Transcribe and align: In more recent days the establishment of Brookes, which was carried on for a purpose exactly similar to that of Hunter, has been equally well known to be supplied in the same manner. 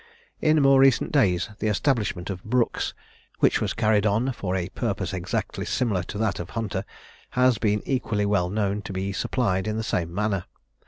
In 0.41 0.63
more 0.63 0.79
recent 0.79 1.11
days 1.11 1.51
the 1.59 1.67
establishment 1.67 2.31
of 2.31 2.43
Brookes, 2.43 2.95
which 3.37 3.61
was 3.61 3.75
carried 3.75 4.03
on 4.07 4.31
for 4.31 4.55
a 4.55 4.69
purpose 4.69 5.13
exactly 5.13 5.63
similar 5.63 6.01
to 6.01 6.17
that 6.17 6.39
of 6.39 6.49
Hunter, 6.57 6.85
has 7.37 7.59
been 7.59 7.83
equally 7.85 8.25
well 8.25 8.49
known 8.49 8.81
to 8.81 8.93
be 8.93 9.13
supplied 9.13 9.67
in 9.67 9.77
the 9.77 9.83
same 9.83 10.11
manner. 10.11 10.45